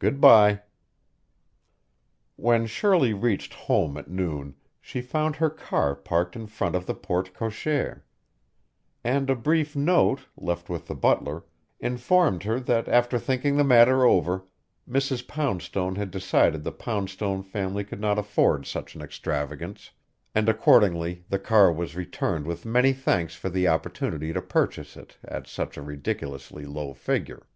Good 0.00 0.20
bye!" 0.20 0.62
When 2.34 2.66
Shirley 2.66 3.14
reached 3.14 3.54
home 3.54 3.96
at 3.96 4.10
noon, 4.10 4.56
she 4.80 5.00
found 5.00 5.36
her 5.36 5.50
car 5.50 5.94
parked 5.94 6.34
in 6.34 6.48
front 6.48 6.74
of 6.74 6.84
the 6.84 6.96
porte 6.96 7.32
cochere; 7.32 8.02
and 9.04 9.30
a 9.30 9.36
brief 9.36 9.76
note, 9.76 10.26
left 10.36 10.68
with 10.68 10.88
the 10.88 10.96
butler, 10.96 11.44
informed 11.78 12.42
her 12.42 12.58
that 12.58 12.88
after 12.88 13.20
thinking 13.20 13.56
the 13.56 13.62
matter 13.62 14.04
over, 14.04 14.44
Mrs. 14.90 15.28
Poundstone 15.28 15.94
had 15.94 16.10
decided 16.10 16.64
the 16.64 16.72
Poundstone 16.72 17.44
family 17.44 17.84
could 17.84 18.00
not 18.00 18.18
afford 18.18 18.66
such 18.66 18.96
an 18.96 19.00
extravagance, 19.00 19.92
and 20.34 20.48
accordingly 20.48 21.22
the 21.28 21.38
car 21.38 21.72
was 21.72 21.94
returned 21.94 22.46
with 22.48 22.66
many 22.66 22.92
thanks 22.92 23.36
for 23.36 23.48
the 23.48 23.68
opportunity 23.68 24.32
to 24.32 24.42
purchase 24.42 24.96
it 24.96 25.18
at 25.22 25.46
such 25.46 25.76
a 25.76 25.82
ridiculously 25.82 26.66
low 26.66 26.92
figure. 26.92 27.46